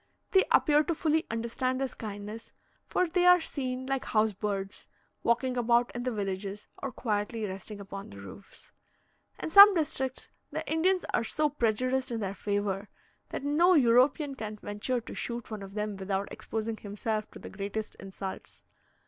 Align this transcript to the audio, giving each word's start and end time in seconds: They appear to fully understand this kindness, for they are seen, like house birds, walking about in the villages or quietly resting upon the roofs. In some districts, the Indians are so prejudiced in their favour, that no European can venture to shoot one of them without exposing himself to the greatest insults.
They 0.31 0.45
appear 0.51 0.83
to 0.85 0.95
fully 0.95 1.27
understand 1.29 1.79
this 1.79 1.93
kindness, 1.93 2.51
for 2.87 3.07
they 3.07 3.23
are 3.27 3.39
seen, 3.39 3.85
like 3.85 4.05
house 4.05 4.33
birds, 4.33 4.87
walking 5.21 5.55
about 5.55 5.91
in 5.95 6.01
the 6.01 6.11
villages 6.11 6.65
or 6.81 6.91
quietly 6.91 7.45
resting 7.45 7.79
upon 7.79 8.09
the 8.09 8.19
roofs. 8.19 8.71
In 9.37 9.51
some 9.51 9.75
districts, 9.75 10.29
the 10.51 10.67
Indians 10.67 11.05
are 11.13 11.23
so 11.23 11.49
prejudiced 11.51 12.09
in 12.09 12.19
their 12.19 12.33
favour, 12.33 12.89
that 13.29 13.43
no 13.43 13.75
European 13.75 14.33
can 14.33 14.55
venture 14.57 15.01
to 15.01 15.13
shoot 15.13 15.51
one 15.51 15.61
of 15.61 15.75
them 15.75 15.95
without 15.95 16.31
exposing 16.33 16.77
himself 16.77 17.29
to 17.29 17.37
the 17.37 17.51
greatest 17.51 17.93
insults. 17.99 18.63